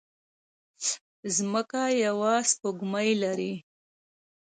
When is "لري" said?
3.23-3.53